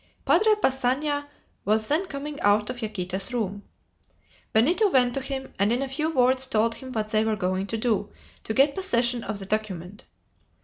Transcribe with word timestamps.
Padre 0.25 0.55
Passanha 0.55 1.27
was 1.63 1.87
then 1.87 2.07
coming 2.07 2.39
out 2.41 2.71
of 2.71 2.81
Yaquita's 2.81 3.31
room. 3.35 3.61
Benito 4.51 4.89
went 4.89 5.13
to 5.13 5.21
him, 5.21 5.53
and 5.59 5.71
in 5.71 5.83
a 5.83 5.87
few 5.87 6.09
words 6.09 6.47
told 6.47 6.73
him 6.73 6.91
what 6.93 7.09
they 7.09 7.23
were 7.23 7.35
going 7.35 7.67
to 7.67 7.77
do 7.77 8.09
to 8.43 8.53
get 8.55 8.73
possession 8.73 9.23
of 9.23 9.37
the 9.37 9.45
document. 9.45 10.05